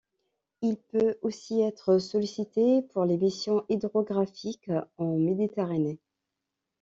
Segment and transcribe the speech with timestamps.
[0.63, 5.99] Il peut aussi être sollicité pour les missions hydrographiques en Méditerranée.